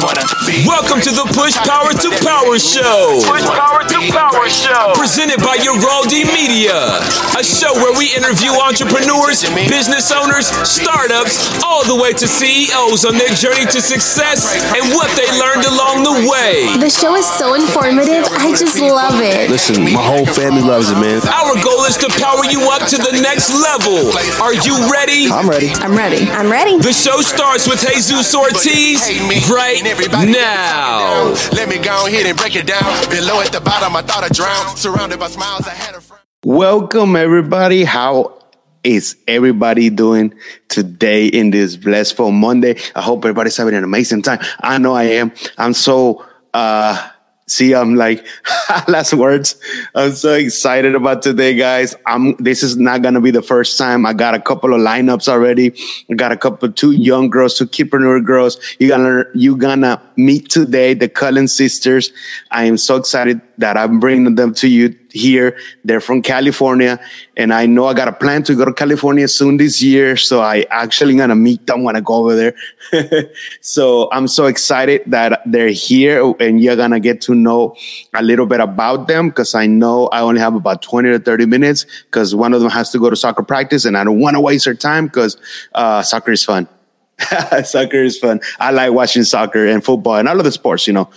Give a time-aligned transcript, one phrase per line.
[0.00, 0.64] wanna be.
[0.66, 3.20] Welcome to the Push Power to Power Show.
[3.26, 4.92] Push Power to Power Show.
[4.94, 7.00] Presented by Yeraldy Media.
[7.42, 13.18] A show where we interview entrepreneurs, business owners, startups, all the way to CEOs on
[13.18, 16.70] their journey to success and what they learned along the way.
[16.78, 18.30] The show is so informative.
[18.30, 19.50] I just love it.
[19.50, 21.18] Listen, my whole family loves it, man.
[21.26, 24.14] Our goal is to power you up to the next level.
[24.38, 25.26] Are you ready?
[25.26, 25.74] I'm ready.
[25.82, 26.30] I'm ready.
[26.30, 26.78] I'm ready.
[26.78, 29.02] The show starts with Jesus Ortiz
[29.50, 31.34] right now.
[31.58, 32.86] Let me go ahead and break it down.
[33.10, 34.78] Below at the bottom, I thought I drowned.
[34.78, 36.11] Surrounded by smiles, I had a friend.
[36.44, 37.84] Welcome, everybody.
[37.84, 38.36] How
[38.82, 40.34] is everybody doing
[40.66, 42.80] today in this blissful Monday?
[42.96, 44.40] I hope everybody's having an amazing time.
[44.58, 45.30] I know I am.
[45.56, 47.10] I'm so, uh,
[47.46, 48.26] see, I'm like,
[48.88, 49.54] last words.
[49.94, 51.94] I'm so excited about today, guys.
[52.06, 54.04] I'm, this is not going to be the first time.
[54.04, 55.72] I got a couple of lineups already.
[56.10, 58.58] I got a couple, two young girls, two kidpreneur girls.
[58.80, 62.10] You're gonna, you're gonna meet today the Cullen sisters.
[62.50, 65.56] I am so excited that I'm bringing them to you here.
[65.84, 67.00] They're from California,
[67.36, 70.16] and I know I got a plan to go to California soon this year.
[70.16, 72.54] So I actually gonna meet them when I go over there.
[73.60, 77.76] so I'm so excited that they're here, and you're gonna get to know
[78.14, 81.46] a little bit about them because I know I only have about 20 to 30
[81.46, 84.34] minutes because one of them has to go to soccer practice, and I don't want
[84.34, 85.36] to waste their time because
[85.74, 86.68] uh, soccer is fun.
[87.64, 88.40] soccer is fun.
[88.58, 91.08] I like watching soccer and football and all of the sports, you know.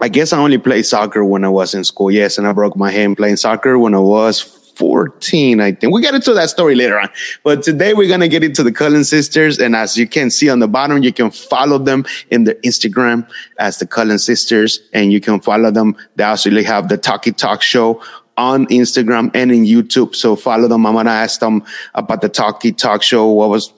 [0.00, 2.10] I guess I only played soccer when I was in school.
[2.10, 4.40] Yes, and I broke my hand playing soccer when I was
[4.80, 5.92] 14, I think.
[5.92, 7.10] We get into that story later on.
[7.44, 9.58] But today we're going to get into the Cullen sisters.
[9.58, 13.28] And as you can see on the bottom, you can follow them in their Instagram
[13.58, 14.80] as the Cullen sisters.
[14.94, 15.96] And you can follow them.
[16.16, 18.02] They also have the Talky Talk show
[18.38, 20.16] on Instagram and in YouTube.
[20.16, 20.86] So follow them.
[20.86, 21.62] I'm going to ask them
[21.94, 23.28] about the Talky Talk show.
[23.28, 23.70] What was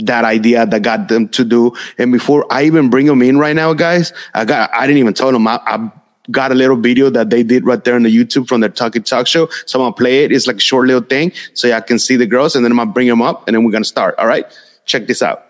[0.00, 1.72] that idea that got them to do.
[1.98, 5.14] And before I even bring them in right now, guys, I got, I didn't even
[5.14, 5.90] tell them I, I
[6.30, 9.00] got a little video that they did right there on the YouTube from their Talky
[9.00, 9.48] Talk show.
[9.66, 10.32] So I'm gonna play it.
[10.32, 11.32] It's like a short little thing.
[11.54, 13.64] So y'all can see the girls and then I'm gonna bring them up and then
[13.64, 14.14] we're gonna start.
[14.18, 14.46] All right.
[14.84, 15.44] Check this out.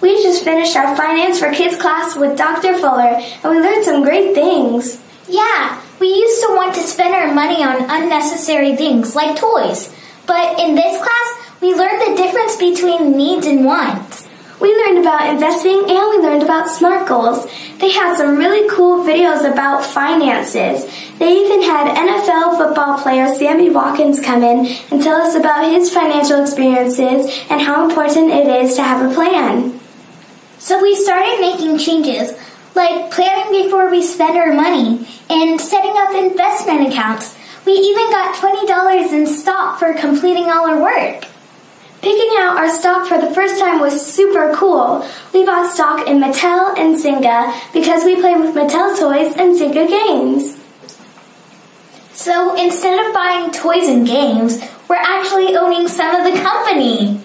[0.00, 2.78] We just finished our Finance for Kids class with Dr.
[2.78, 5.02] Fuller, and we learned some great things.
[5.28, 9.92] Yeah, we used to want to spend our money on unnecessary things like toys.
[10.26, 14.28] But in this class, we learned the difference between needs and wants.
[14.60, 17.46] We learned about investing and we learned about SMART goals.
[17.78, 20.84] They had some really cool videos about finances.
[21.18, 25.92] They even had NFL football player Sammy Watkins come in and tell us about his
[25.92, 29.78] financial experiences and how important it is to have a plan.
[30.58, 32.36] So we started making changes,
[32.74, 37.36] like planning before we spend our money and setting up investment accounts.
[37.64, 41.24] We even got $20 in stock for completing all our work.
[42.00, 45.04] Picking out our stock for the first time was super cool.
[45.34, 49.88] We bought stock in Mattel and Zynga because we play with Mattel toys and Zynga
[49.88, 50.58] games.
[52.12, 57.20] So instead of buying toys and games, we're actually owning some of the company.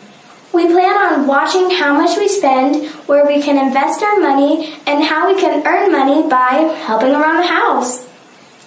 [0.54, 5.04] We plan on watching how much we spend, where we can invest our money, and
[5.04, 8.04] how we can earn money by helping around the house.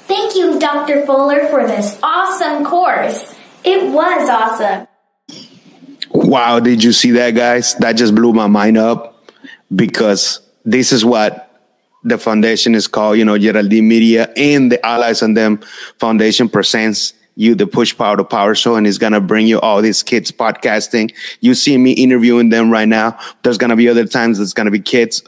[0.09, 1.05] Thank you, Dr.
[1.05, 3.35] Fuller, for this awesome course.
[3.65, 4.87] It was awesome.
[6.17, 7.75] Wow, did you see that, guys?
[7.75, 9.31] That just blew my mind up
[9.75, 11.43] because this is what
[12.05, 15.59] the foundation is called, you know, Yeraldy Media and the All Eyes On Them
[15.99, 19.61] Foundation presents you the Push Power to Power show and it's going to bring you
[19.61, 21.15] all these kids podcasting.
[21.41, 23.19] You see me interviewing them right now.
[23.43, 25.23] There's going to be other times there's going to be kids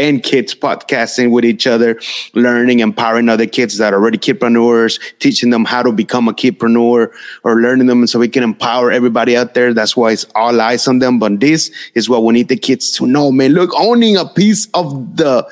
[0.00, 2.00] and kids podcasting with each other,
[2.32, 7.12] learning, empowering other kids that are already kidpreneurs, teaching them how to become a kidpreneur
[7.44, 9.74] or learning them so we can empower everybody out there.
[9.74, 11.18] That's why it's all eyes on them.
[11.18, 13.52] But this is what we need the kids to know, man.
[13.52, 15.46] Look, owning a piece of the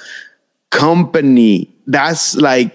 [0.70, 1.70] company.
[1.86, 2.74] That's like,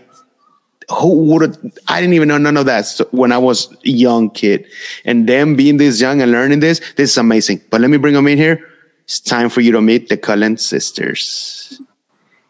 [0.92, 1.58] who would have,
[1.88, 4.68] I didn't even know none of that when I was a young kid.
[5.06, 7.62] And them being this young and learning this, this is amazing.
[7.70, 8.70] But let me bring them in here.
[9.04, 11.82] It's time for you to meet the Cullen sisters.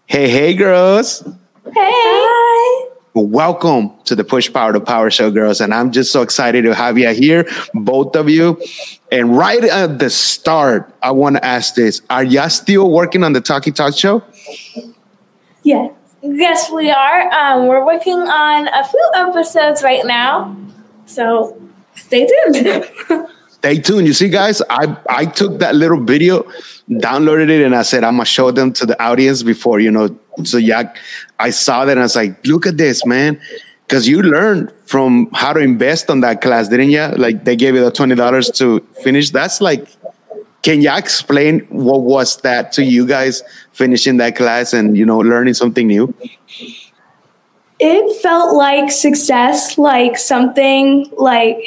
[0.05, 1.27] Hey, hey, girls.
[1.73, 2.85] Hey.
[3.15, 5.61] Welcome to the Push Power to Power Show, girls.
[5.61, 8.61] And I'm just so excited to have you here, both of you.
[9.11, 13.33] And right at the start, I want to ask this Are y'all still working on
[13.33, 14.23] the Talky Talk show?
[15.63, 15.91] Yes.
[16.21, 17.31] Yes, we are.
[17.31, 20.55] Um, we're working on a few episodes right now.
[21.07, 21.59] So
[21.95, 22.89] stay tuned.
[23.63, 24.05] Stay tuned.
[24.05, 26.43] You see, guys, I, I took that little video,
[26.89, 30.19] downloaded it, and I said, I'm to show them to the audience before, you know.
[30.43, 30.93] So, yeah,
[31.39, 33.39] I saw that and I was like, look at this, man.
[33.87, 37.07] Because you learned from how to invest on that class, didn't you?
[37.15, 39.29] Like, they gave you the $20 to finish.
[39.29, 39.87] That's like,
[40.61, 45.19] can you explain what was that to you guys finishing that class and you know
[45.19, 46.13] learning something new?
[47.79, 51.63] It felt like success, like something like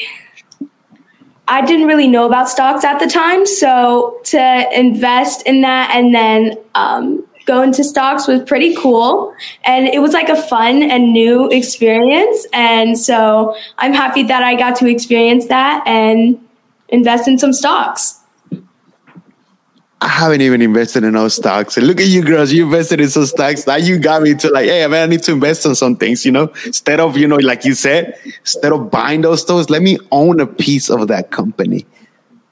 [1.49, 3.47] I didn't really know about stocks at the time.
[3.47, 9.35] So to invest in that and then um, go into stocks was pretty cool.
[9.65, 12.47] And it was like a fun and new experience.
[12.53, 16.41] And so I'm happy that I got to experience that and
[16.89, 18.16] invest in some stocks.
[20.01, 21.77] I haven't even invested in those stocks.
[21.79, 23.67] And look at you girls, you invested in some stocks.
[23.67, 26.27] Now you got me to like, hey, man, I need to invest in some things,
[26.27, 29.81] you know, instead of, you know, like you said, instead of buying those stocks, let
[29.81, 31.87] me own a piece of that company.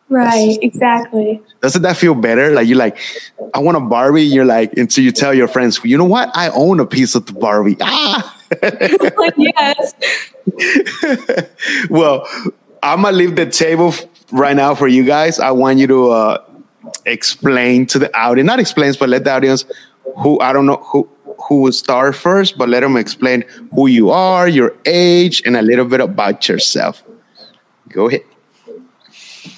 [0.09, 1.43] Right, exactly.
[1.61, 2.51] Doesn't that feel better?
[2.51, 2.99] Like you're like,
[3.53, 4.23] I want a Barbie.
[4.23, 6.31] You're like, until you tell your friends, you know what?
[6.35, 7.77] I own a piece of the Barbie.
[7.81, 8.41] Ah.
[9.37, 9.95] yes.
[11.91, 12.29] well,
[12.83, 13.95] I'm gonna leave the table
[14.31, 15.41] right now for you guys.
[15.41, 16.45] I want you to uh,
[17.07, 19.65] explain to the audience, not explain, but let the audience
[20.23, 21.09] who I don't know who
[21.49, 25.63] who will start first, but let them explain who you are, your age, and a
[25.63, 27.03] little bit about yourself.
[27.89, 28.23] Go ahead.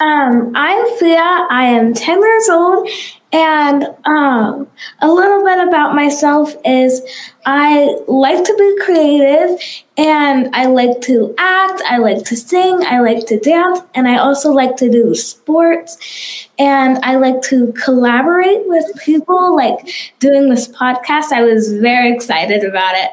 [0.01, 1.47] Um, I'm Fia.
[1.51, 2.89] I am 10 years old.
[3.33, 4.69] And um,
[5.01, 7.03] a little bit about myself is
[7.45, 9.59] I like to be creative
[9.99, 14.19] and I like to act, I like to sing, I like to dance, and I
[14.19, 16.49] also like to do sports.
[16.59, 19.91] And I like to collaborate with people, like
[20.21, 21.33] doing this podcast.
[21.33, 23.11] I was very excited about it.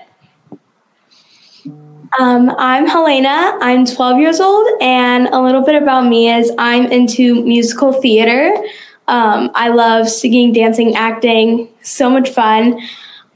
[2.19, 3.57] Um, I'm Helaina.
[3.59, 8.53] I'm 12 years old, and a little bit about me is I'm into musical theater.
[9.07, 11.69] Um, I love singing, dancing, acting.
[11.81, 12.79] So much fun.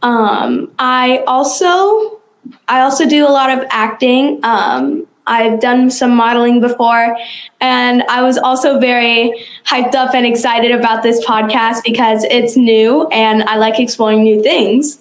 [0.02, 2.22] Um, I also
[2.68, 4.40] I also do a lot of acting.
[4.44, 7.18] Um, I've done some modeling before,
[7.60, 13.08] and I was also very hyped up and excited about this podcast because it's new
[13.10, 15.00] and I like exploring new things.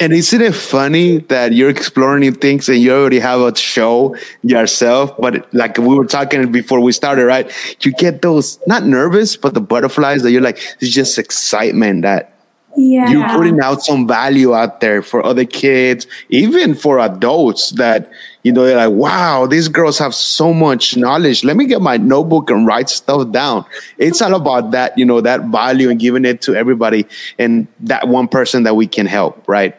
[0.00, 4.16] And isn't it funny that you're exploring new things and you already have a show
[4.42, 5.16] yourself?
[5.18, 7.50] But like we were talking before we started, right?
[7.80, 12.37] You get those not nervous, but the butterflies that you're like, it's just excitement that
[12.78, 13.10] yeah.
[13.10, 18.10] you're putting out some value out there for other kids, even for adults that,
[18.44, 21.42] you know, they're like, wow, these girls have so much knowledge.
[21.42, 23.64] Let me get my notebook and write stuff down.
[23.98, 27.06] It's all about that, you know, that value and giving it to everybody
[27.38, 29.74] and that one person that we can help, right?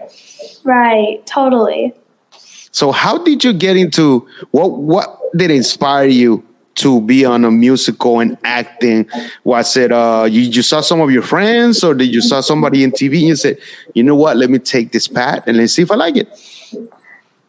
[0.65, 1.93] Right, totally.
[2.71, 6.43] So how did you get into what what did inspire you
[6.81, 9.07] to be on a musical and acting?
[9.43, 12.83] Was it uh you, you saw some of your friends or did you saw somebody
[12.83, 13.57] in TV and you said,
[13.93, 16.29] you know what, let me take this path and let's see if I like it?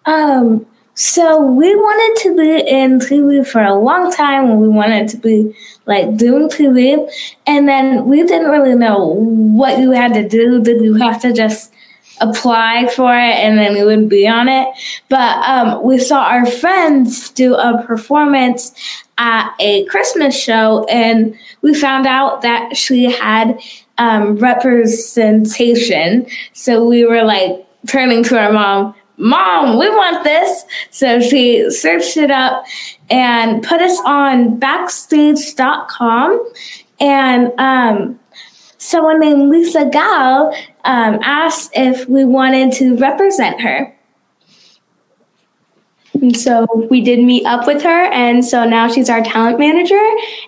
[0.07, 5.17] Um so we wanted to be in TV for a long time we wanted to
[5.17, 5.55] be
[5.87, 7.11] like doing TV
[7.47, 10.63] and then we didn't really know what you had to do.
[10.63, 11.73] Did you have to just
[12.21, 14.69] apply for it and then we would be on it.
[15.09, 18.73] But um, we saw our friends do a performance
[19.21, 23.61] at a Christmas show and we found out that she had
[23.99, 26.27] um, representation.
[26.55, 30.65] So we were like turning to our mom, Mom, we want this.
[30.91, 32.65] So she searched it up
[33.11, 36.53] and put us on backstage.com.
[36.99, 38.19] And um,
[38.79, 40.51] someone named Lisa Gao
[40.85, 43.95] um, asked if we wanted to represent her.
[46.21, 50.01] And so we did meet up with her, and so now she's our talent manager,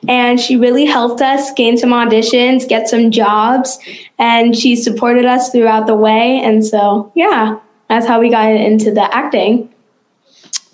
[0.07, 3.79] and she really helped us gain some auditions, get some jobs,
[4.19, 6.41] and she supported us throughout the way.
[6.43, 9.73] And so, yeah, that's how we got into the acting.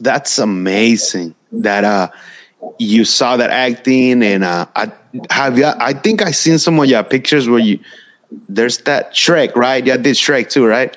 [0.01, 1.35] That's amazing.
[1.53, 2.09] That uh,
[2.79, 4.93] you saw that acting, and uh, I
[5.31, 5.67] have you.
[5.67, 7.79] I think I seen some of your pictures where you
[8.49, 9.85] there's that Shrek, right?
[9.85, 10.97] Yeah, did Shrek too, right?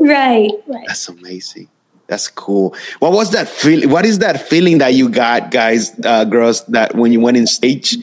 [0.00, 0.50] Right.
[0.66, 0.84] right.
[0.86, 1.68] That's amazing.
[2.10, 2.74] That's cool.
[2.98, 3.88] What was that feeling?
[3.88, 7.46] What is that feeling that you got, guys, uh, girls, that when you went in
[7.46, 7.96] stage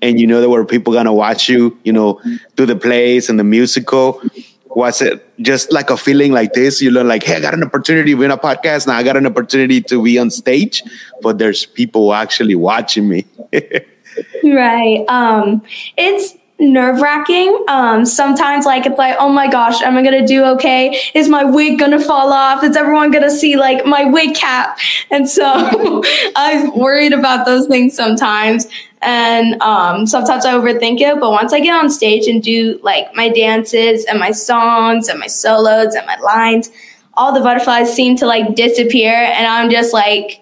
[0.00, 2.20] and you know there were people gonna watch you, you know,
[2.54, 4.22] do the plays and the musical?
[4.68, 6.80] Was it just like a feeling like this?
[6.80, 8.86] You know, like, hey, I got an opportunity to be a podcast.
[8.86, 10.84] Now I got an opportunity to be on stage,
[11.20, 13.26] but there's people actually watching me.
[14.44, 15.04] right.
[15.08, 15.62] Um,
[15.96, 17.64] it's nerve wracking.
[17.68, 21.00] Um, sometimes like it's like, oh my gosh, am I gonna do okay?
[21.14, 22.64] Is my wig gonna fall off?
[22.64, 24.78] Is everyone gonna see like my wig cap?
[25.10, 25.44] And so
[26.36, 28.66] I'm worried about those things sometimes.
[29.00, 33.14] And um, sometimes I overthink it, but once I get on stage and do like
[33.14, 36.70] my dances and my songs and my solos and my lines,
[37.14, 40.40] all the butterflies seem to like disappear, and I'm just like,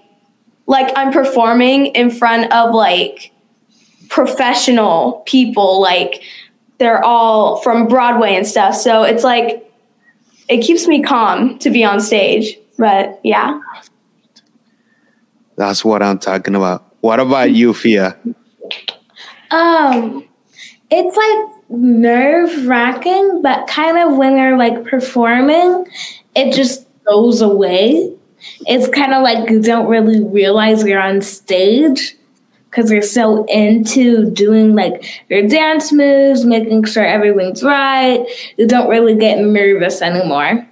[0.66, 3.32] like I'm performing in front of like
[4.08, 5.80] professional people.
[5.80, 6.22] Like
[6.78, 8.74] they're all from Broadway and stuff.
[8.74, 9.70] So it's like
[10.48, 12.58] it keeps me calm to be on stage.
[12.78, 13.60] But yeah.
[15.56, 16.94] That's what I'm talking about.
[17.00, 18.16] What about you, Fia?
[19.50, 20.26] Um,
[20.90, 25.86] it's like nerve wracking, but kind of when you're like performing,
[26.34, 28.14] it just goes away.
[28.66, 32.15] It's kind of like you don't really realize you're on stage
[32.76, 38.26] because you're so into doing like your dance moves, making sure everything's right.
[38.58, 40.68] You don't really get nervous anymore.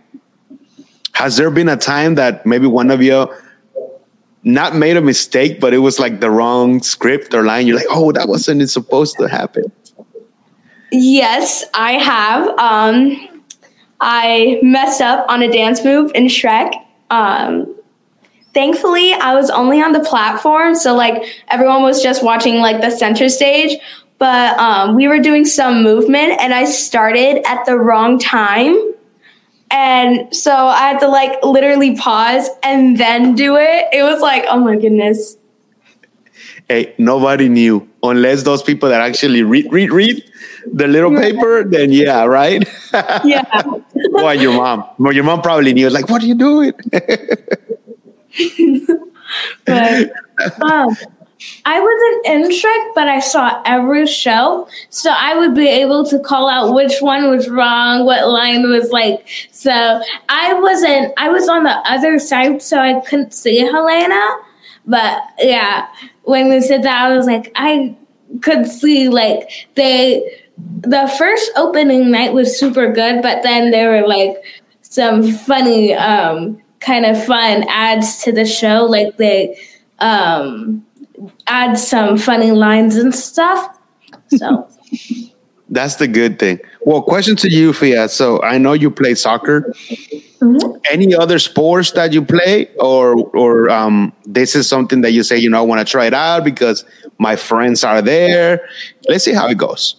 [1.13, 3.33] Has there been a time that maybe one of you
[4.43, 7.67] not made a mistake, but it was like the wrong script or line?
[7.67, 9.73] You're like, oh, that wasn't supposed to happen.
[10.93, 12.49] Yes, I have.
[12.59, 13.45] Um,
[14.01, 16.75] I messed up on a dance move in Shrek.
[17.11, 17.74] Um,
[18.55, 22.91] thankfully, I was only on the platform, so like everyone was just watching like the
[22.91, 23.79] center stage.
[24.19, 28.77] But um, we were doing some movement, and I started at the wrong time.
[29.71, 33.89] And so I had to like literally pause and then do it.
[33.93, 35.37] It was like, oh my goodness.
[36.69, 40.25] Hey, nobody knew unless those people that actually read, read, read
[40.73, 41.65] the little paper.
[41.65, 42.67] Then yeah, right?
[43.25, 43.43] Yeah.
[44.11, 44.85] Why your mom?
[44.99, 45.91] Well, your mom probably knew.
[45.91, 46.73] Like, what are you doing?
[49.64, 50.11] But
[50.62, 50.97] um,
[51.64, 56.19] I wasn't in Shrek, but I saw every show, so I would be able to
[56.21, 59.26] call out which one was wrong, what line was like.
[59.50, 59.71] So
[60.29, 61.12] I wasn't.
[61.17, 64.38] I was on the other side, so I couldn't see Helaina.
[64.87, 65.88] But yeah,
[66.23, 67.97] when they said that, I was like, I
[68.43, 70.41] could see like they.
[70.57, 74.37] The first opening night was super good, but then there were like
[74.83, 78.85] some funny, um, kind of fun adds to the show.
[78.85, 79.59] Like they
[79.99, 80.85] um,
[81.47, 83.79] add some funny lines and stuff.
[84.29, 84.69] So
[85.71, 86.61] That's the good thing.
[86.83, 88.09] Well, question to you, Fia.
[88.09, 89.73] So I know you play soccer.
[90.91, 95.38] Any other sports that you play, or or um, this is something that you say,
[95.38, 96.85] you know, I want to try it out because
[97.19, 98.69] my friends are there.
[99.09, 99.97] Let's see how it goes.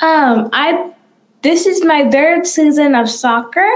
[0.00, 0.92] Um, I
[1.42, 3.68] this is my third season of soccer.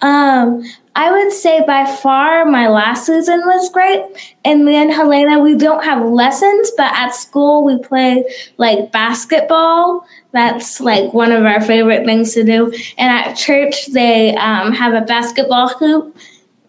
[0.00, 0.64] Um,
[0.94, 4.02] I would say by far my last season was great.
[4.44, 8.24] And me and Helaina, we don't have lessons, but at school we play
[8.56, 10.06] like basketball.
[10.32, 12.72] That's like one of our favorite things to do.
[12.98, 16.16] And at church they um, have a basketball hoop.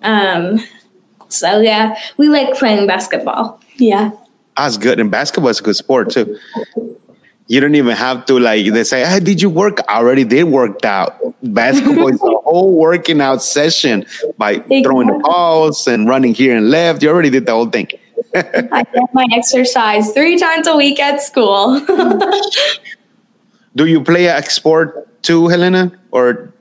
[0.02, 0.60] Um,
[1.28, 3.60] so yeah, we like playing basketball.
[3.78, 4.12] Yeah.
[4.58, 5.00] That's good.
[5.00, 6.38] And basketball is a good sport too.
[7.52, 9.80] You don't even have to like they say, hey, did you work?
[9.90, 11.20] I already did worked out.
[11.44, 14.06] Basketball is a whole working out session
[14.38, 17.04] by throwing the balls and running here and left.
[17.04, 17.90] You already did the whole thing.
[18.34, 21.86] I get my exercise three times a week at school.
[23.76, 25.92] Do you play a sport too, Helaina?
[26.12, 26.54] Or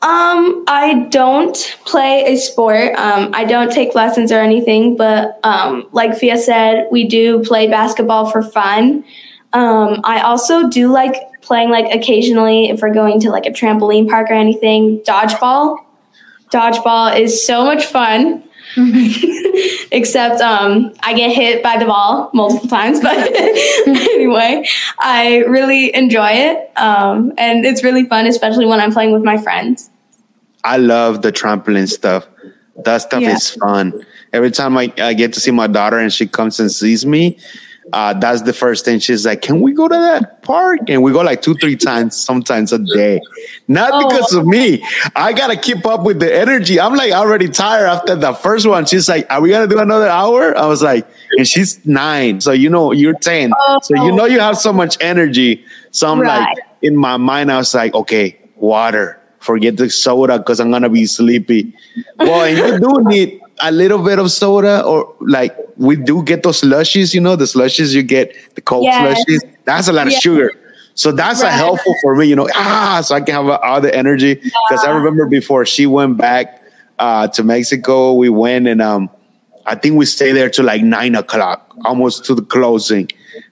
[0.00, 2.94] Um, I don't play a sport.
[2.96, 7.68] Um, I don't take lessons or anything, but um, like Fia said, we do play
[7.68, 9.04] basketball for fun.
[9.52, 14.08] Um, I also do like playing like occasionally if we're going to like a trampoline
[14.08, 15.00] park or anything.
[15.00, 15.78] Dodgeball.
[16.50, 18.44] Dodgeball is so much fun.
[19.90, 23.14] Except um, I get hit by the ball multiple times, but
[23.86, 24.64] anyway,
[24.98, 29.36] I really enjoy it, um, and it's really fun, especially when I'm playing with my
[29.36, 29.90] friends.
[30.64, 32.26] I love the trampoline stuff.
[32.84, 33.34] That stuff Yeah.
[33.34, 33.92] is fun.
[34.32, 37.38] Every time I, I get to see my daughter and she comes and sees me,
[37.92, 38.98] uh, that's the first thing.
[39.00, 40.80] She's like, Can we go to that park?
[40.88, 43.20] And we go like two, three times, sometimes a day.
[43.68, 44.08] Not Oh.
[44.08, 44.84] because of me.
[45.16, 46.80] I got to keep up with the energy.
[46.80, 48.86] I'm like already tired after the first one.
[48.86, 50.56] She's like, Are we to do another hour?
[50.56, 51.06] I was like,
[51.38, 52.40] And she's nine.
[52.40, 53.52] So, you know, you're 10.
[53.82, 55.64] So, you know, you have so much energy.
[55.90, 59.18] So, I'm like, in my mind, I was like, Okay, water.
[59.40, 61.74] Forget the soda because I'm gonna be sleepy.
[62.16, 66.42] Well, and you do need a little bit of soda, or like we do get
[66.42, 67.14] those slushies.
[67.14, 69.24] You know, the slushies you get, the cold Yes.
[69.24, 69.40] slushies.
[69.64, 70.52] That's a lot of sugar.
[70.94, 72.26] So that's a helpful for me.
[72.26, 74.34] You know, ah, so I can have all the energy.
[74.34, 76.62] Because I remember before she went back
[76.98, 79.08] uh, to Mexico, we went and um,
[79.66, 83.08] I think we stayed there till like nine o'clock, almost to the closing.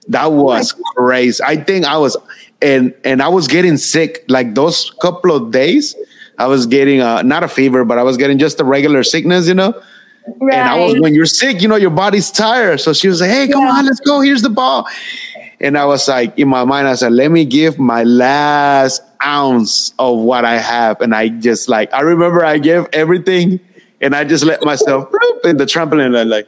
[0.09, 1.43] That was crazy.
[1.43, 2.15] I think I was
[2.61, 5.95] and and I was getting sick like those couple of days.
[6.37, 9.47] I was getting uh, not a fever, but I was getting just a regular sickness,
[9.47, 9.79] you know.
[10.39, 10.55] Right.
[10.55, 12.79] And I was when you're sick, you know, your body's tired.
[12.79, 13.71] So she was like, "Hey, come Yeah.
[13.71, 14.21] on, let's go.
[14.21, 14.87] Here's the ball."
[15.59, 19.93] And I was like, in my mind, I said, "Let me give my last ounce
[19.99, 23.59] of what I have." And I just like, I remember I gave everything,
[23.99, 25.09] and I just let myself
[25.43, 26.15] in the trampoline.
[26.19, 26.47] And like,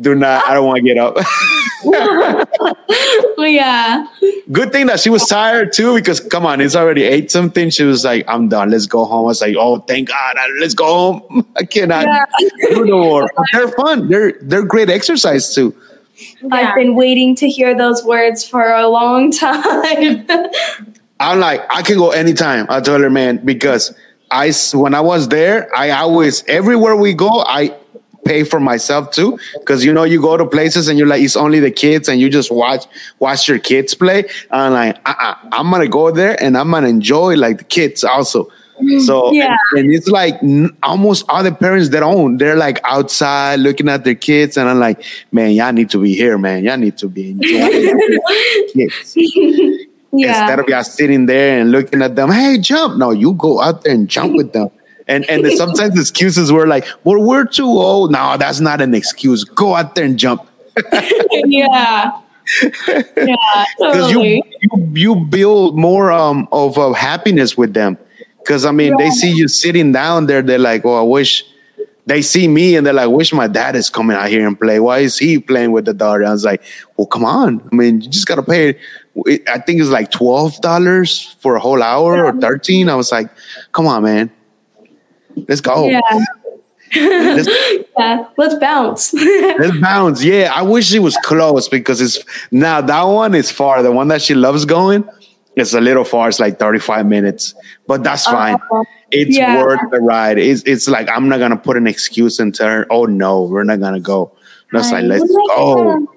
[0.00, 1.16] do not, I don't want to get up.
[1.84, 4.06] Oh, yeah.
[4.50, 7.70] Good thing that she was tired too, because come on, it's already eight something.
[7.70, 8.70] She was like, "I'm done.
[8.70, 12.24] Let's go home." I was like, "Oh, thank God, let's go home." I cannot Yeah.
[12.70, 13.30] do no more.
[13.52, 14.08] They're fun.
[14.08, 15.74] They're they're great exercise too.
[16.50, 20.26] I've been waiting to hear those words for a long time.
[21.20, 22.66] I'm like, I can go anytime.
[22.68, 23.94] I told her, man, because
[24.30, 27.74] I when I was there, I always everywhere we go, I
[28.28, 29.38] pay for myself too.
[29.58, 32.20] Because you know, you go to places and you're like, it's only the kids, and
[32.20, 32.84] you just watch
[33.18, 34.24] watch your kids play.
[34.50, 38.44] I'm like, uh-uh, I'm gonna go there and I'm gonna enjoy like the kids also.
[38.80, 39.00] Mm-hmm.
[39.00, 39.56] So Yeah.
[39.72, 43.88] and, and it's like n- almost all the parents that own, they're like outside looking
[43.88, 46.62] at their kids, and I'm like, man, y'all need to be here, man.
[46.64, 49.16] Y'all need to be kids
[50.12, 50.28] yeah.
[50.40, 52.96] instead of y'all sitting there and looking at them, hey, jump.
[52.98, 54.70] No, you go out there and jump with them.
[55.08, 58.12] And and sometimes excuses were like, well, we're too old.
[58.12, 59.44] No, that's not an excuse.
[59.44, 60.46] Go out there and jump.
[61.32, 62.20] yeah.
[62.86, 67.98] Yeah, Because you, you you build more um of uh, happiness with them.
[68.38, 71.44] Because I mean, they see you sitting down there, they're like, oh, I wish
[72.06, 74.80] they see me and they're like, wish my dad is coming out here and play.
[74.80, 76.24] Why is he playing with the daughter?
[76.24, 76.62] I was like,
[76.96, 77.60] well, come on.
[77.70, 78.78] I mean, you just gotta pay.
[79.46, 82.88] I think it's like twelve dollars for a whole hour or thirteen.
[82.88, 83.28] I was like,
[83.72, 84.30] come on, man,
[85.48, 85.88] let's go.
[85.88, 86.00] Yeah.
[86.94, 87.48] Let's,
[87.98, 88.28] yeah.
[88.36, 89.12] Let's bounce.
[89.14, 90.22] let's bounce.
[90.22, 93.82] Yeah, I wish it was close because it's now that one is far.
[93.82, 95.08] The one that she loves going,
[95.56, 96.28] it's a little far.
[96.28, 97.54] It's like thirty five minutes,
[97.86, 98.36] but that's uh-huh.
[98.36, 98.58] fine.
[98.72, 99.62] Oh, it's yeah.
[99.62, 100.38] worth the ride.
[100.38, 103.80] It's it's like I'm not gonna put an excuse tell her, oh no, we're not
[103.80, 104.32] gonna go.
[104.72, 106.06] No, it's like let's go.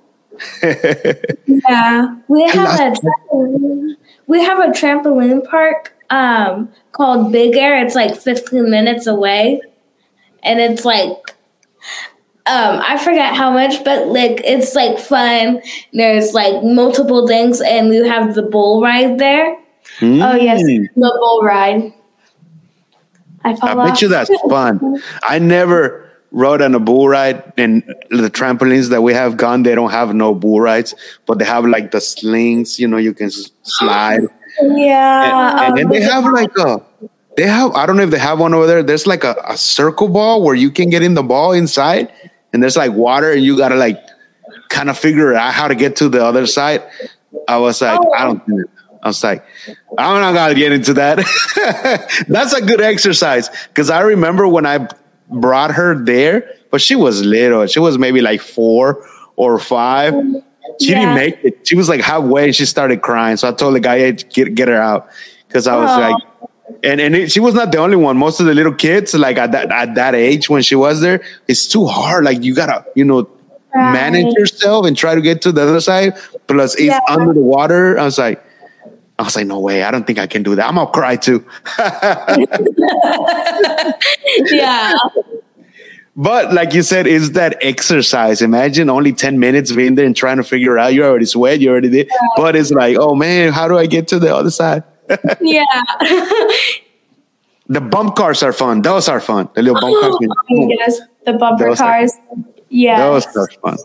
[1.46, 3.96] Yeah, we have a trampoline,
[4.28, 7.84] we have a trampoline park um called Big Air.
[7.84, 9.60] It's like 15 minutes away,
[10.44, 11.10] and it's like
[12.46, 15.62] um I forget how much, but like it's like fun.
[15.94, 19.58] There's like multiple things, and we have the bull ride there.
[20.02, 20.88] Oh yes, Mm.
[20.96, 21.94] the bull ride.
[23.44, 24.02] I I bet off.
[24.02, 25.02] you that's fun.
[25.24, 29.76] I never rode on a bull ride, and the trampolines that we have gone, they
[29.76, 30.94] don't have no bull rides,
[31.26, 32.80] but they have like the slings.
[32.80, 34.22] You know, you can s- slide.
[34.62, 35.66] Yeah.
[35.66, 36.82] and um, then they have like a
[37.38, 38.84] they have i don't know if they have one over there.
[38.84, 42.12] There's like a, a circle ball where you can get in the ball inside
[42.54, 44.00] and there's like water and you gotta like
[44.70, 46.84] kind of figure out how to get to the other side.
[47.48, 48.12] I was like oh.
[48.14, 48.62] i don't think
[49.04, 49.44] i was like
[49.98, 51.18] i'm not gonna get into that.
[52.28, 54.88] That's a good exercise because i remember when i
[55.30, 57.68] brought her there but she was little.
[57.68, 60.16] She was maybe like four or five
[60.80, 61.68] she didn't make it.
[61.68, 63.38] She was like halfway and she started crying.
[63.38, 65.10] So I told the guy, hey, get, get her out.
[65.48, 65.98] Because I was Aw.
[66.10, 66.24] like,
[66.84, 68.18] and, and it, she was not the only one.
[68.18, 71.22] Most of the little kids, like at that, at that age when she was there,
[71.48, 72.24] it's too hard.
[72.24, 73.30] Like you gotta, you know,
[73.74, 76.14] manage yourself and try to get to the other side.
[76.48, 77.00] Plus it's Yeah.
[77.10, 77.98] under the water.
[78.00, 78.44] I was like,
[79.20, 79.84] I was like, no way.
[79.84, 80.68] I don't think I can do that.
[80.68, 81.46] I'm gonna cry too.
[84.52, 84.94] yeah.
[86.16, 88.42] But like you said, is that exercise?
[88.42, 90.94] Imagine only 10 minutes being there and trying to figure out.
[90.94, 92.10] You already sweat, you already did.
[92.36, 94.84] But it's like, oh man, how do I get to the other side?
[95.42, 95.66] Yeah.
[97.68, 98.82] The bump cars are fun.
[98.82, 99.48] Those are fun.
[99.56, 100.16] The little bump cars.
[100.16, 102.14] oh, oh my goodness, the bumper Those cars.
[102.68, 103.00] Yeah.
[103.00, 103.78] Those are fun.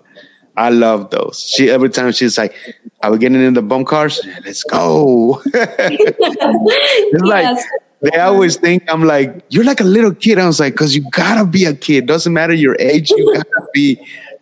[0.56, 1.40] I love those.
[1.40, 2.54] She every time she's like,
[3.02, 4.20] "Are we getting in the bump cars?
[4.44, 7.64] Let's go!" it's like Yes.
[8.00, 11.04] They always think I'm like, "You're like a little kid." I was like, "Cause you
[11.11, 12.06] gotta be a kid.
[12.06, 13.11] Doesn't matter your age.
[13.11, 13.98] You gotta be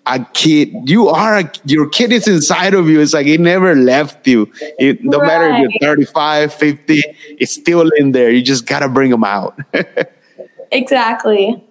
[0.07, 0.75] a kid.
[0.89, 3.01] You are a, your kid is inside of you.
[3.01, 4.51] It's like it never left you.
[4.79, 7.03] It, no matter if you're 35, 50,
[7.39, 8.31] it's still in there.
[8.31, 9.59] You just gotta bring them out."
[10.75, 11.63] Exactly.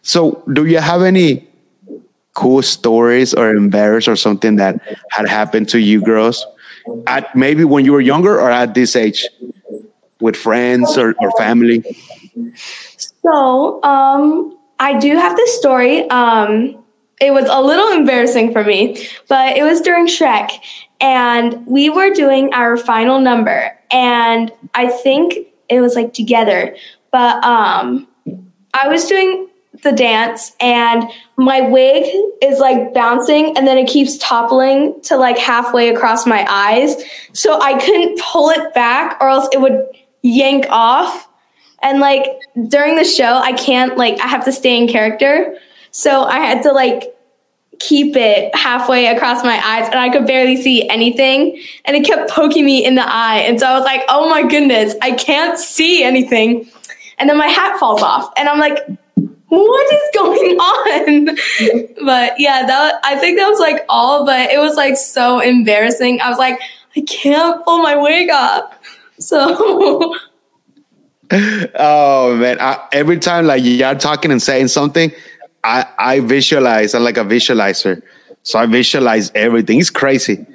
[0.00, 1.46] So, do you have any
[2.32, 6.46] cool stories or embarrassed or something that had happened to you girls
[7.06, 9.26] at maybe when you were younger or at this age
[10.20, 11.84] with friends or, or family?
[13.22, 16.08] So, um, I do have this story.
[16.10, 16.82] Um,
[17.20, 20.50] it was a little embarrassing for me, but it was during Shrek,
[21.00, 25.34] and we were doing our final number, and I think
[25.68, 26.76] it was like together,
[27.10, 28.06] but um,
[28.74, 29.48] I was doing
[29.82, 31.04] the dance, and
[31.38, 32.04] my wig
[32.42, 37.02] is like bouncing, and then it keeps toppling to like halfway across my eyes,
[37.32, 39.86] so I couldn't pull it back, or else it would
[40.26, 41.28] yank off.
[41.82, 42.24] And like
[42.68, 45.56] during the show, I can't like I have to stay in character.
[45.90, 47.12] So I had to like
[47.78, 51.62] keep it halfway across my eyes and I could barely see anything.
[51.84, 53.38] And it kept poking me in the eye.
[53.38, 56.68] And so I was like, oh my goodness, I can't see anything.
[57.18, 58.32] And then my hat falls off.
[58.36, 58.78] And I'm like,
[59.48, 61.36] what is going on?
[62.04, 66.20] but yeah, that I think that was like all, but it was like so embarrassing.
[66.20, 66.58] I was like,
[66.96, 68.75] I can't pull my wig off.
[69.18, 70.14] So
[71.30, 75.10] oh man, I, every time like you're talking and saying something,
[75.64, 76.94] I I visualize.
[76.94, 78.02] I'm like a visualizer,
[78.42, 79.80] so I visualize everything.
[79.80, 80.46] It's crazy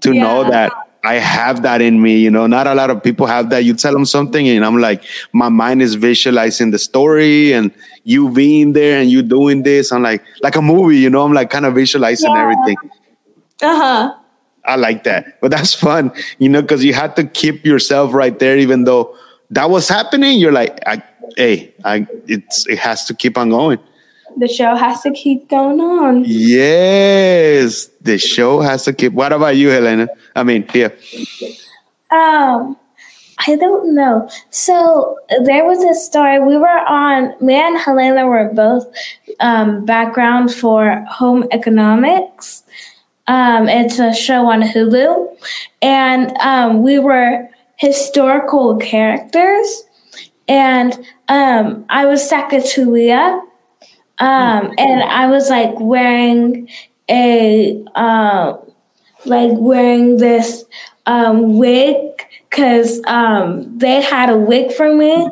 [0.00, 0.22] to yeah.
[0.22, 0.72] know that
[1.02, 2.18] I have that in me.
[2.18, 3.64] You know, not a lot of people have that.
[3.64, 7.70] You tell them something, and I'm like, my mind is visualizing the story and
[8.04, 9.92] you being there and you doing this.
[9.92, 10.98] I'm like, like a movie.
[10.98, 12.42] You know, I'm like kind of visualizing yeah.
[12.42, 12.76] everything.
[13.62, 14.14] Uh huh.
[14.66, 16.12] I like that, but that's fun.
[16.38, 19.16] You know, because you have to keep yourself right there, even though
[19.50, 20.38] that was happening.
[20.38, 21.02] You're like, I,
[21.36, 23.78] hey, I, it's it has to keep on going
[24.36, 26.24] the show has to keep going on.
[26.26, 29.12] Yes, the show has to keep.
[29.12, 30.08] What about you, Helaina?
[30.34, 30.88] I mean, yeah.
[32.10, 32.76] Um,
[33.46, 34.28] I don't know.
[34.50, 36.40] So there was a story.
[36.40, 37.34] We were on.
[37.40, 38.86] Me and Helaina were both
[39.40, 42.62] um, background for home economics.
[43.26, 45.36] Um, it's a show on Hulu,
[45.80, 49.84] and um, we were historical characters.
[50.46, 50.92] And
[51.28, 53.40] um, I was Sacagawea,
[54.18, 56.68] um, and I was like wearing
[57.08, 58.58] a um,
[59.24, 60.64] like wearing this
[61.06, 61.96] um, wig
[62.50, 65.30] because um, they had a wig for me.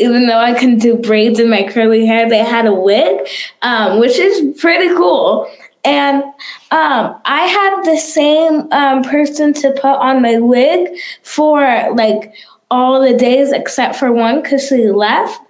[0.00, 3.28] Even though I couldn't do braids in my curly hair, they had a wig,
[3.62, 5.48] um, which is pretty cool.
[5.84, 6.22] And
[6.70, 10.88] um, I had the same um, person to put on my wig
[11.22, 11.60] for
[11.94, 12.34] like
[12.70, 15.40] all the days except for one because she left.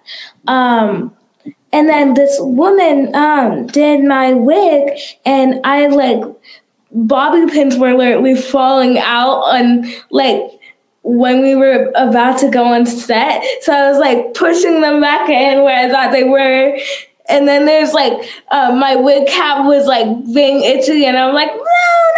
[0.47, 1.15] Um,
[1.73, 6.23] and then this woman um, did my wig, and I like
[6.93, 10.41] bobby pins were literally falling out on like
[11.03, 13.45] when we were about to go on set.
[13.63, 16.79] So I was like pushing them back in where I thought they were.
[17.29, 18.13] And then there's like
[18.51, 21.63] uh, my wig cap was like being itchy, and I'm like, no,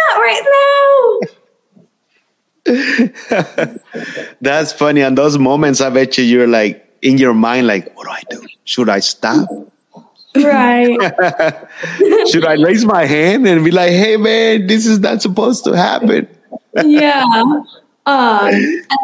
[0.09, 1.37] not right now.
[4.41, 5.01] That's funny.
[5.01, 8.23] And those moments, I bet you you're like in your mind, like, what do I
[8.29, 8.45] do?
[8.65, 9.47] Should I stop?
[10.35, 10.99] Right.
[12.29, 15.73] Should I raise my hand and be like, hey, man, this is not supposed to
[15.73, 16.27] happen?
[16.85, 17.23] yeah.
[18.07, 18.53] Um,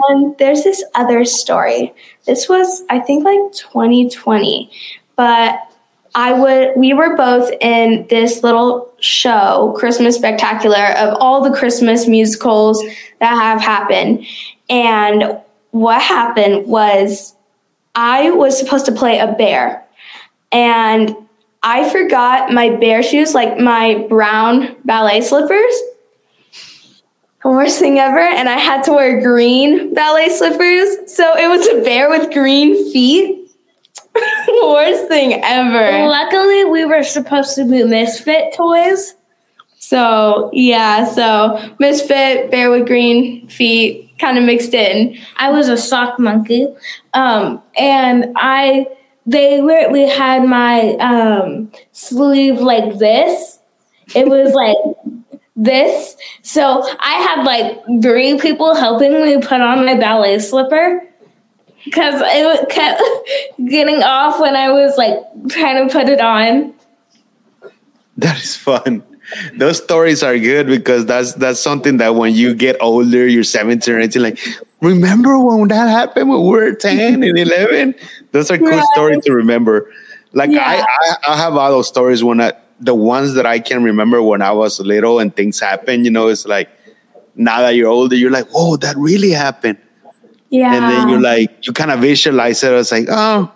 [0.07, 1.93] and there's this other story.
[2.25, 4.71] This was, I think, like 2020,
[5.17, 5.59] but
[6.15, 6.73] I would.
[6.75, 12.83] We were both in this little show, Christmas Spectacular, of all the Christmas musicals
[13.19, 14.25] that have happened.
[14.69, 15.39] And
[15.71, 17.35] what happened was
[17.95, 19.83] I was supposed to play a bear.
[20.51, 21.15] And
[21.63, 25.73] I forgot my bear shoes, like my brown ballet slippers.
[27.43, 28.19] Worst thing ever.
[28.19, 31.11] And I had to wear green ballet slippers.
[31.13, 33.51] So it was a bear with green feet.
[34.71, 36.07] Worst thing ever.
[36.07, 39.15] Luckily, we were supposed to be misfit toys.
[39.77, 45.17] So, yeah, so misfit, bear with green feet, kind of mixed in.
[45.37, 46.67] I was a sock monkey,
[47.13, 48.87] um, and I
[49.25, 53.59] they literally had my um, sleeve like this.
[54.15, 54.77] It was like
[55.55, 56.15] this.
[56.41, 61.07] So I had like three people helping me put on my ballet slipper
[61.85, 63.01] because it kept
[63.69, 65.15] getting off when I was like
[65.49, 66.73] trying to put it on.
[68.17, 69.03] That is fun
[69.55, 73.93] those stories are good because that's that's something that when you get older, you're 17
[73.93, 74.39] or 18, like,
[74.81, 77.95] remember when that happened when we were 10 and 11?
[78.31, 78.85] Those are cool right.
[78.93, 79.91] stories to remember.
[80.33, 80.63] Like yeah.
[80.65, 84.21] I, I, I have all those stories when I the ones that I can remember
[84.21, 86.69] when I was little and things happen, you know, it's like
[87.35, 89.77] now that you're older, you're like, whoa, that really happened.
[90.53, 90.75] Yeah.
[90.75, 92.71] And then you're like, you kind of visualize it.
[92.71, 93.51] I was like, oh,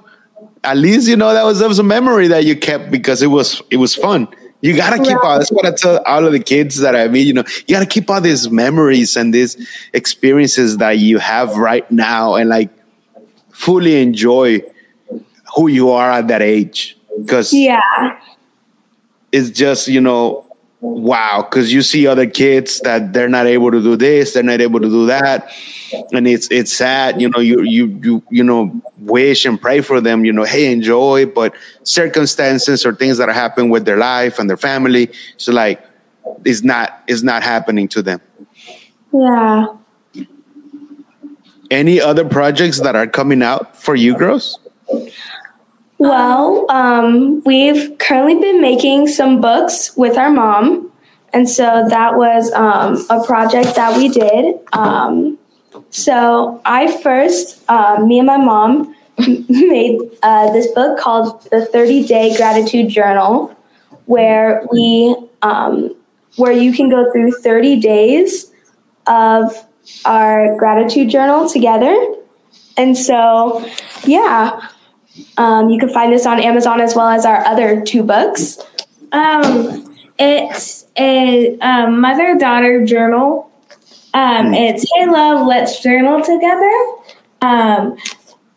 [0.64, 3.28] at least you know that was, that was a memory that you kept because it
[3.28, 4.28] was it was fun.
[4.62, 5.38] You gotta keep all.
[5.38, 7.28] That's what I tell all of the kids that I meet.
[7.28, 9.56] You know, you gotta keep all these memories and these
[9.94, 12.72] experiences that you have right now, and like
[13.52, 14.64] fully enjoy
[15.56, 16.98] who you are at that age.
[17.20, 18.20] Because yeah,
[19.32, 20.48] it's just you know
[20.80, 24.62] wow because you see other kids that they're not able to do this they're not
[24.62, 25.52] able to do that
[26.14, 30.00] and it's it's sad you know you you you you know wish and pray for
[30.00, 34.40] them you know hey enjoy but circumstances or things that are happening with their life
[34.40, 35.84] and their family so like
[36.46, 38.22] it's not it's not happening to them
[39.14, 39.66] yeah
[41.70, 44.60] any other projects that are coming out for you girls
[46.00, 50.92] well, um, we've currently been making some books with our mom.
[51.34, 54.60] And so that was um, a project that we did.
[54.74, 55.38] Um,
[55.98, 62.06] so I first, uh, me and my mom made uh, this book called the 30
[62.06, 63.56] Day Gratitude Journal,
[64.06, 65.96] where we um,
[66.36, 68.52] where you can go through 30 days
[69.08, 69.66] of
[70.06, 71.96] our gratitude journal together.
[72.78, 73.68] And so,
[74.06, 74.70] yeah,
[75.38, 78.60] um, you can find this on Amazon as well as our other two books.
[79.12, 83.47] Um, it's a um, mother daughter journal.
[84.18, 86.74] Um, it's Hey Love, Let's Journal Together.
[87.44, 87.96] Um,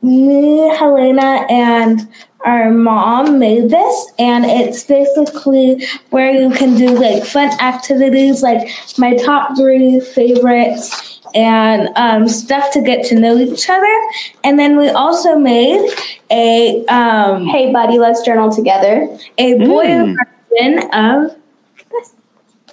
[0.01, 2.09] me, Helaina, and
[2.47, 8.71] our mom made this, and it's basically where you can do like fun activities, like
[8.97, 13.95] my top three favorites, and um, stuff to get to know each other.
[14.43, 15.91] And then we also made
[16.31, 19.07] a um, Hey, buddy, let's journal together.
[19.37, 20.17] a boy Mm.
[20.49, 21.37] version of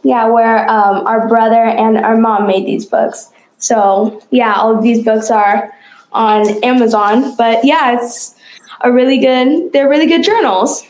[0.07, 3.29] Yeah, where um, our brother and our mom made these books.
[3.57, 5.69] So, yeah, all of these books are
[6.13, 7.35] on Amazon.
[7.35, 8.33] But yeah, it's
[8.79, 10.85] a really good, they're really good journals.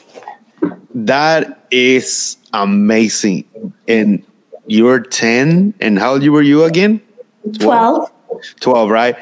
[0.93, 3.45] That is amazing.
[3.87, 4.23] And
[4.67, 7.01] you're 10, and how old were you again?
[7.57, 8.11] 12.
[8.59, 9.15] 12, right?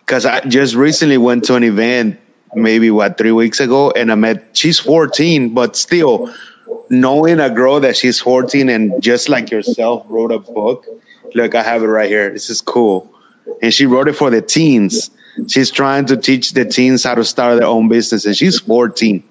[0.00, 2.18] Because I just recently went to an event,
[2.56, 6.34] maybe what, three weeks ago, and I met, she's 14, but still
[6.88, 10.86] knowing a girl that she's 14 and just like yourself wrote a book.
[11.34, 12.30] Look, I have it right here.
[12.30, 13.12] This is cool.
[13.62, 15.10] And she wrote it for the teens.
[15.48, 19.22] She's trying to teach the teens how to start their own business, and she's 14.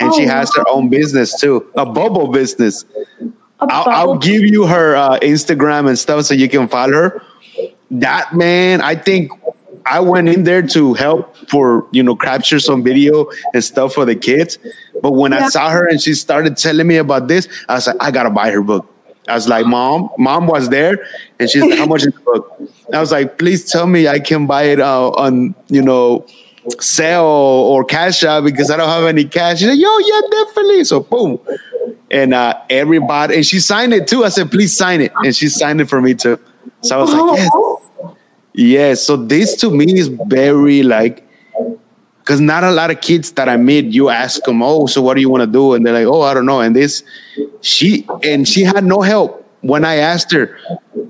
[0.00, 2.84] And she has her own business too, a bubble business.
[3.60, 7.22] I'll, I'll give you her uh, Instagram and stuff so you can follow her.
[7.90, 9.30] That man, I think
[9.86, 14.04] I went in there to help for you know capture some video and stuff for
[14.04, 14.58] the kids.
[15.02, 17.96] But when I saw her and she started telling me about this, I was like,
[18.00, 18.92] I gotta buy her book.
[19.28, 21.04] I was like, Mom, Mom was there,
[21.38, 22.60] and she's like, How much is the book?
[22.92, 26.26] I was like, Please tell me I can buy it uh, on you know
[26.80, 29.58] sale or cash out because I don't have any cash.
[29.60, 30.84] She's like, Yo, yeah, definitely.
[30.84, 31.40] So boom,
[32.10, 34.24] and uh, everybody, and she signed it too.
[34.24, 36.38] I said, Please sign it, and she signed it for me too.
[36.82, 37.50] So I was like, Yes.
[38.56, 41.28] Yes, so this to me is very like,
[42.20, 45.14] because not a lot of kids that I meet, you ask them, oh, so what
[45.14, 45.74] do you want to do?
[45.74, 46.60] And they're like, oh, I don't know.
[46.60, 47.04] And this,
[47.60, 49.46] she, and she had no help.
[49.60, 50.58] When I asked her,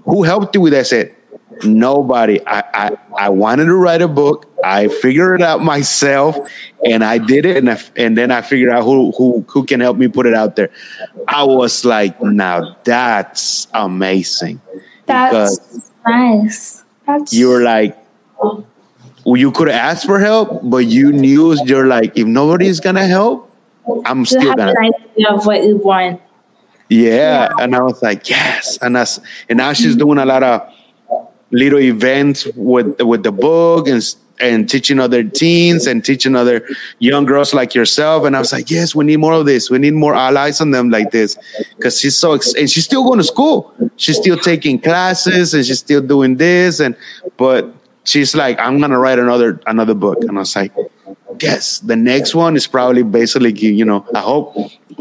[0.04, 0.80] who helped you with that?
[0.80, 1.16] I said,
[1.62, 2.44] nobody.
[2.46, 4.46] I, I, I wanted to write a book.
[4.64, 6.36] I figured it out myself
[6.84, 7.58] and I did it.
[7.58, 10.34] And, I, and then I figured out who, who, who can help me put it
[10.34, 10.70] out there.
[11.28, 14.60] I was like, now that's amazing.
[15.06, 16.75] That's nice.
[17.06, 17.96] That's you were like
[19.24, 23.50] you could ask for help, but you knew you're like, if nobody's gonna help,
[24.04, 24.72] I'm You still have gonna.
[24.76, 26.20] an idea of what you want.
[26.88, 27.48] Yeah.
[27.58, 28.78] And I was like, yes.
[28.80, 30.72] And that's and now she's doing a lot of
[31.50, 34.02] little events with with the book and
[34.40, 36.66] and teaching other teens and teaching other
[36.98, 38.24] young girls like yourself.
[38.24, 39.70] And I was like, yes, we need more of this.
[39.70, 41.36] We need more allies on them like this.
[41.82, 43.72] Cause she's so ex- and she's still going to school.
[43.96, 46.80] She's still taking classes and she's still doing this.
[46.80, 46.96] And
[47.36, 47.72] but
[48.04, 50.18] she's like, I'm gonna write another another book.
[50.20, 50.72] And I was like,
[51.40, 54.56] yes, the next one is probably basically, you know, I hope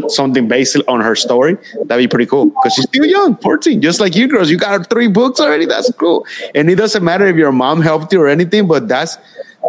[0.07, 1.57] something based on her story.
[1.85, 4.49] That'd be pretty cool because she's still young, 14, just like you girls.
[4.49, 5.65] You got three books already.
[5.65, 6.25] That's cool.
[6.53, 9.17] And it doesn't matter if your mom helped you or anything, but that's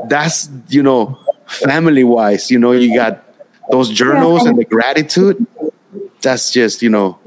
[0.09, 3.23] that's you know, family wise, you know, you got
[3.71, 5.47] those journals and the gratitude.
[6.23, 7.19] That's just you know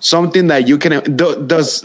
[0.00, 1.84] something that you can do, does.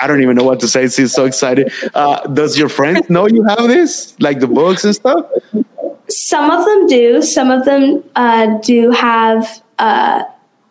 [0.00, 0.88] I don't even know what to say.
[0.88, 1.72] She's so excited.
[1.94, 5.26] Uh, does your friends know you have this, like the books and stuff?
[6.08, 7.20] Some of them do.
[7.20, 10.24] Some of them uh, do have uh,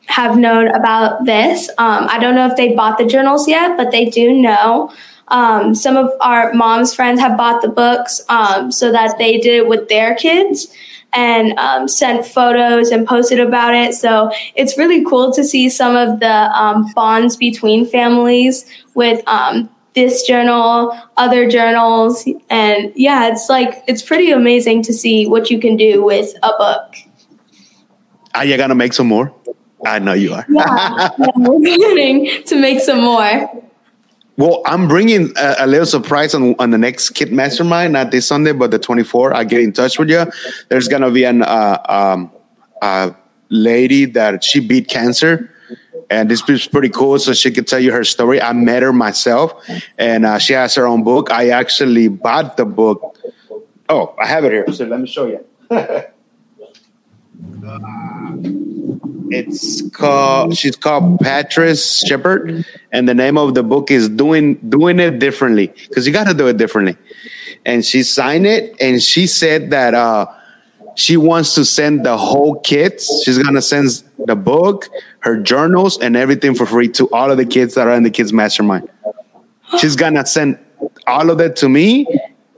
[0.08, 1.70] have known about this.
[1.78, 4.92] Um, I don't know if they bought the journals yet, but they do know.
[5.28, 9.56] Um, some of our mom's friends have bought the books um, so that they did
[9.56, 10.74] it with their kids
[11.14, 13.94] and um, sent photos and posted about it.
[13.94, 19.70] So it's really cool to see some of the um, bonds between families with um,
[19.94, 25.60] this journal, other journals, and yeah, it's like it's pretty amazing to see what you
[25.60, 26.96] can do with a book.
[28.36, 29.34] Are you gonna make some more?
[29.86, 30.46] I know you are.
[30.50, 33.67] Yeah, yeah, we're planning to make some more.
[34.38, 38.28] Well, I'm bringing a, a little surprise on, on the next Kid Mastermind, not this
[38.28, 39.34] Sunday, but the 24th.
[39.34, 40.32] I get in touch with you.
[40.70, 42.32] There's gonna be an uh, um,
[43.50, 45.52] lady that she beat cancer,
[46.12, 47.18] and this is pretty cool.
[47.18, 48.40] So she could tell you her story.
[48.40, 49.54] I met her myself,
[49.98, 51.32] and uh, she has her own book.
[51.32, 53.18] I actually bought the book.
[53.90, 54.72] Oh, I have it here.
[54.72, 55.44] So let me show you.
[59.32, 60.58] It's called.
[60.58, 65.68] She's called Patrice Shepard, and the name of the book is "Doing Doing It Differently"
[65.88, 66.98] because you got to do it differently.
[67.66, 70.28] And she signed it, and she said that uh,
[70.96, 73.24] she wants to send the whole kits.
[73.24, 77.46] She's gonna send the book, her journals, and everything for free to all of the
[77.46, 78.90] kids that are in the kids mastermind.
[79.80, 80.58] She's gonna send
[81.06, 82.06] all of that to me,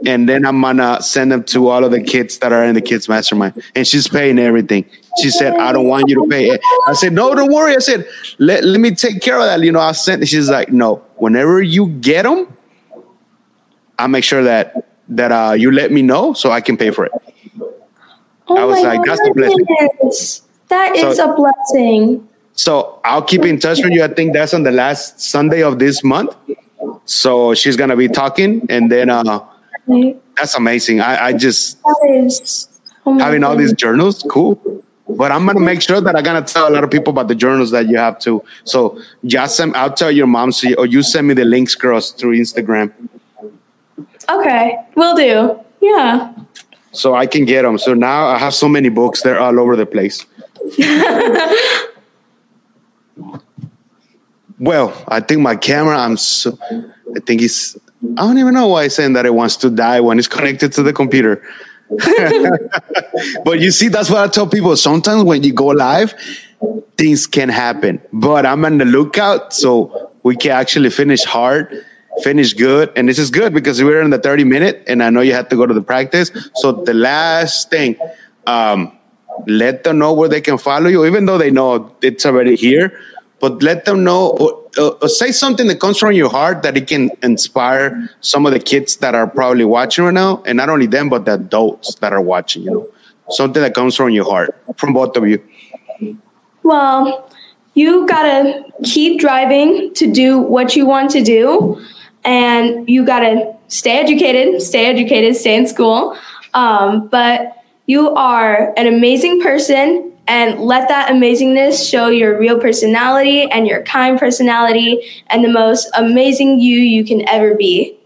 [0.06, 2.82] and then I'm gonna send them to all of the kids that are in the
[2.82, 3.62] kids mastermind.
[3.76, 4.86] And she's paying everything.
[5.22, 7.80] She said, "I don't want you to pay it." I said, "No, don't worry." I
[7.80, 8.08] said,
[8.38, 10.26] "Let let me take care of that." You know, I sent.
[10.28, 12.48] She's like, "No, whenever you get them,
[13.98, 17.06] I'll make sure that that uh, you let me know so I can pay for
[17.06, 17.12] it."
[18.48, 20.42] Oh I was like, "That's a blessing." goodness.
[20.70, 22.28] That is So- a blessing.
[22.54, 24.04] So I'll keep in touch with you.
[24.04, 26.36] I think that's on the last Sunday of this month.
[27.06, 29.40] So she's gonna be talking, and then uh,
[30.38, 31.02] that's amazing.
[31.02, 31.78] I, I just
[33.06, 34.56] oh having all these journals, cool.
[35.08, 37.36] But I'm gonna make sure that I'm gonna tell a lot of people about the
[37.36, 38.44] journals that you have too.
[38.64, 41.74] So just send, I'll tell your mom, so you, or you send me the links,
[41.76, 42.92] girls, through Instagram,
[44.30, 45.60] Okay, will do.
[45.82, 46.32] Yeah.
[46.92, 47.80] so I can get them.
[47.80, 50.26] So now I have so many books; they're all over the place.
[54.60, 55.98] well, I think my camera.
[55.98, 56.58] I'm so.
[57.16, 57.78] I think it's.
[58.18, 60.72] I don't even know why it's saying that it wants to die when it's connected
[60.74, 61.44] to the computer.
[63.44, 64.76] but you see, that's what I tell people.
[64.78, 66.14] Sometimes when you go live,
[66.98, 68.02] things can happen.
[68.14, 71.86] But I'm on the lookout, so we can actually finish hard,
[72.24, 75.22] finish good, and this is good because we're in the 30 minute, and I know
[75.22, 76.32] you had to go to the practice.
[76.56, 77.98] So the last thing,
[78.46, 78.98] um,
[79.48, 83.00] let them know where they can follow you, even though they know it's already here.
[83.40, 84.32] But let them know,
[84.78, 88.60] or say something that comes from your heart that it can inspire some of the
[88.60, 92.12] kids that are probably watching right now, and not only them, but the adults that
[92.12, 92.64] are watching.
[92.64, 92.88] You know,
[93.30, 95.42] something that comes from your heart, from both of you.
[96.64, 97.32] Well,
[97.74, 101.82] you gotta keep driving to do what you want to do,
[102.26, 106.18] and you gotta stay educated, stay educated, stay in school.
[106.54, 113.50] Um, but you are an amazing person, and let that amazingness show your real personality
[113.50, 117.98] and your kind personality and the most amazing you you can ever be.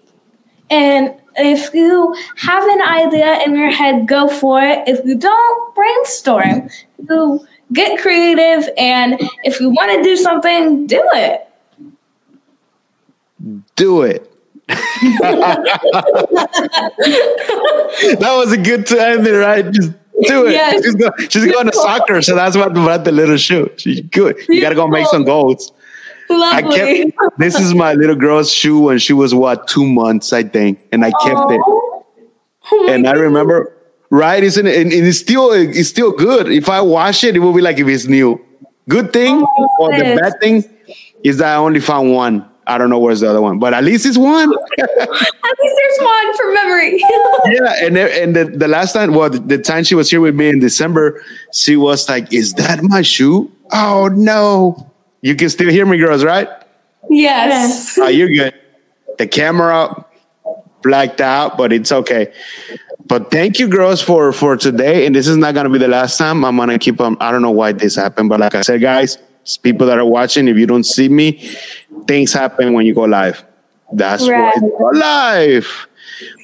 [0.70, 4.88] And if you have an idea in your head, go for it.
[4.88, 6.70] If you don't, brainstorm.
[7.10, 11.50] You get creative, and if you want to do something, do it.
[13.76, 14.32] Do it.
[14.70, 14.84] that
[18.22, 19.70] was a good time right?
[19.70, 19.92] Just
[20.24, 20.54] do it.
[20.54, 20.84] Yes.
[20.84, 23.70] She's, go, she's going to soccer, so that's what about the little shoe.
[23.78, 24.36] She's good.
[24.50, 25.72] You got to go make some goals.
[26.30, 27.12] I Lovely.
[27.12, 30.80] kept this is my little girl's shoe when she was what two months, I think,
[30.92, 31.62] and I kept it.
[31.66, 33.76] Oh And I remember,
[34.10, 34.42] right?
[34.42, 34.82] Isn't it?
[34.82, 36.50] And and it's still it's still good.
[36.50, 38.40] If I wash it, it will be like if it's new.
[38.90, 40.64] Good thing Oh, or the bad thing
[41.24, 42.50] is that I only found one.
[42.68, 44.52] I don't know where's the other one, but at least it's one.
[44.80, 46.98] At least there's one for memory.
[47.46, 50.22] yeah, and the- and the, the last time, well, the, the time she was here
[50.22, 51.22] with me in December,
[51.52, 53.52] she was like, "Is that my shoe?
[53.72, 54.90] Oh no!"
[55.22, 56.48] You can still hear me, girls, right?
[57.10, 57.98] yes.
[58.02, 58.54] Oh, you're good.
[59.18, 60.06] The camera
[60.82, 62.34] blacked out, but it's okay.
[63.06, 65.06] But thank you, girls, for for today.
[65.06, 66.44] And this is not gonna be the last time.
[66.46, 67.18] I'm gonna keep on.
[67.20, 69.18] I don't know why this happened, but like I said, guys,
[69.62, 71.54] people that are watching, if you don't see me,
[72.08, 73.44] things happen when you go live.
[73.92, 74.56] That's why Right.
[74.56, 75.88] you go live.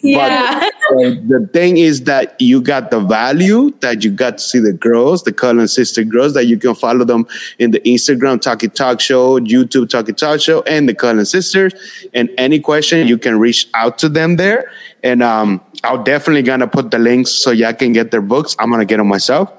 [0.02, 0.70] Yeah.
[0.90, 4.74] But the thing is that you got the value that you got to see the
[4.74, 7.28] girls, the Cullen sister girls, that you can follow them
[7.60, 11.74] in the Instagram Talky Talk Show, YouTube Talky Talk Show, and the Cullen sisters.
[12.14, 14.72] And any question, you can reach out to them there.
[15.04, 18.56] And um, I'll definitely gonna put the links so y'all can get their books.
[18.60, 19.52] I'm gonna get them myself.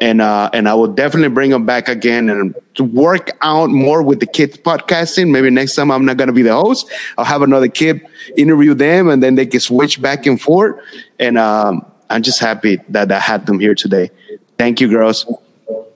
[0.00, 4.02] And uh, and I will definitely bring them back again and to work out more
[4.02, 5.30] with the kids podcasting.
[5.30, 6.90] Maybe next time I'm not gonna be the host.
[7.16, 10.76] I'll have another kid interview them, and then they can switch back and forth.
[11.18, 14.10] And um, I'm just happy that I had them here today.
[14.58, 15.24] Thank you, girls,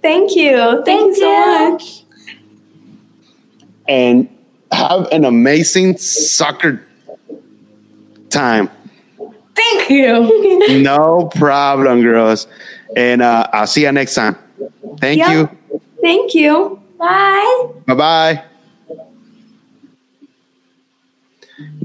[0.01, 0.83] Thank you.
[0.85, 2.05] Thank, you so much.
[3.89, 4.29] and
[4.73, 6.85] have an amazing soccer
[8.31, 8.71] time.
[9.55, 10.59] Thank you.
[10.83, 12.47] No problem, girls.
[12.97, 14.37] And uh, I'll see you next time.
[14.99, 15.31] Thank Yep.
[15.31, 15.81] you.
[16.01, 16.81] Thank you.
[16.99, 17.69] Bye.
[17.87, 18.45] Bye bye.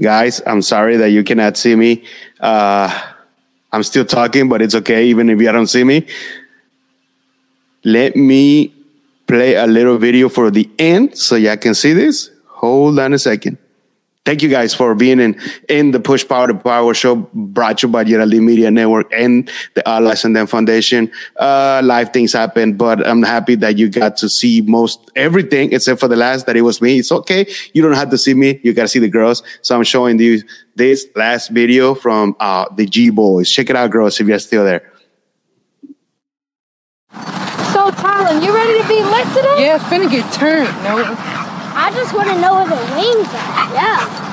[0.00, 2.04] Guys, I'm sorry that you cannot see me.
[2.40, 2.88] Uh,
[3.72, 6.06] I'm still talking, but it's okay, even if you don't see me.
[7.84, 8.72] Let me
[9.26, 12.30] play a little video for the end so y'all can see this.
[12.46, 13.58] Hold on a second.
[14.28, 17.86] Thank you guys for being in in the Push Power to Power show brought to
[17.86, 21.10] you by Yeraldy Media Network and the All Eyes on Them Foundation.
[21.36, 25.98] Uh, live things happen, but I'm happy that you got to see most everything except
[25.98, 26.98] for the last that it was me.
[26.98, 27.46] It's okay.
[27.72, 28.60] You don't have to see me.
[28.62, 29.42] You got to see the girls.
[29.62, 30.42] So I'm showing you
[30.74, 33.50] this last video from uh, the G Boys.
[33.50, 34.92] Check it out, girls, if you're still there.
[37.72, 39.64] So, Tyler, you ready to be lit today?
[39.64, 41.47] Yeah, it's finna get turned, no?
[41.80, 43.72] I just want to know where the wings are.
[43.72, 44.28] Yeah.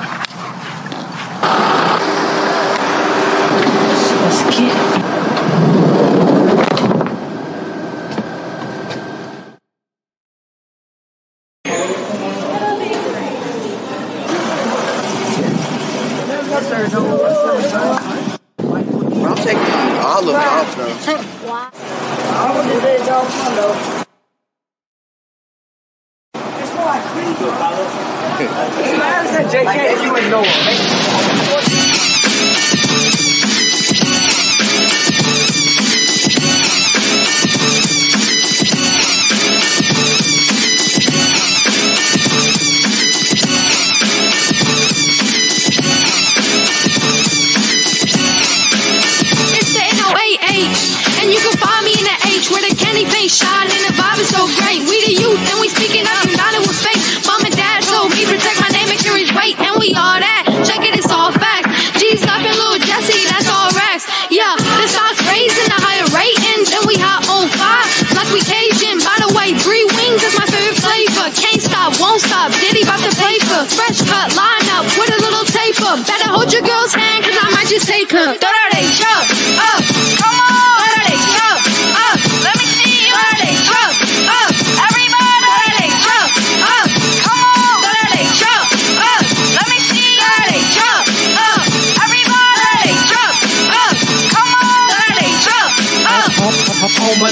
[76.86, 78.38] Girl's hand, cause I might just take her.
[78.38, 79.26] Throw that up.
[79.58, 79.82] Uh,
[80.22, 80.86] come on,
[81.42, 81.58] up.
[81.98, 82.14] Uh,
[82.46, 83.14] let me see you.
[83.14, 83.34] Up.
[84.86, 86.30] Everybody, up.
[87.26, 88.66] Come on, up.
[89.02, 89.18] Uh,
[89.58, 90.30] let me see you.
[91.42, 91.66] Up.
[92.06, 93.34] Everybody, up.
[94.30, 95.26] Come on, up.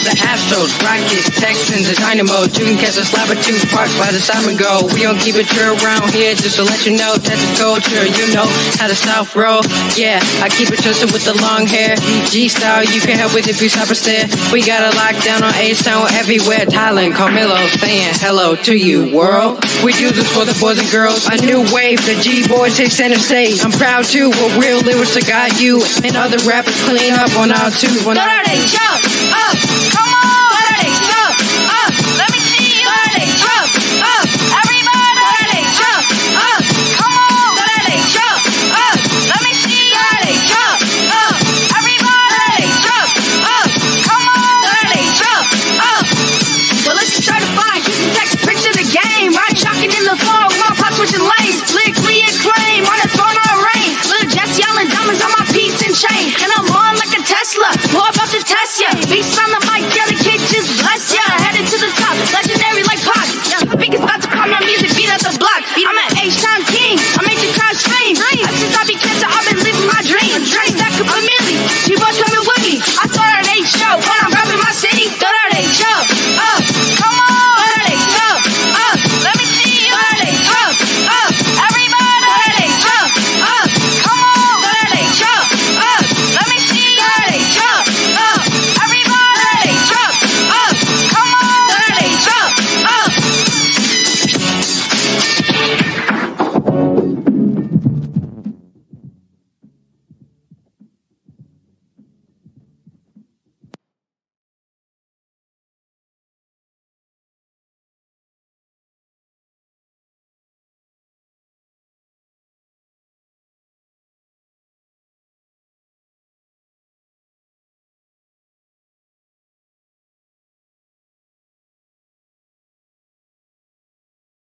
[0.03, 2.51] The Astros, Rockets, Texans, and Dynamo.
[2.51, 4.83] You can catch us live at two parks by the Simon Go.
[4.91, 8.03] We don't keep it true around here, just to let you know that's the culture.
[8.03, 9.63] You know how the South roll.
[9.95, 11.95] Yeah, I keep it twisted with the long hair.
[12.35, 14.27] G style, you can help with if you stop and stare.
[14.51, 16.67] We got a lockdown on A Town everywhere.
[16.67, 19.63] Thailand, Carmelo saying hello to you, world.
[19.87, 21.31] We do this for the boys and girls.
[21.31, 23.63] A new wave, the G boys take center stage.
[23.63, 25.79] I'm proud too, with real lyrics to guide you.
[26.03, 27.87] And other rappers clean up on our two.
[28.03, 28.99] Throw that ain't chop
[29.31, 29.57] up.
[29.95, 30.24] Come on,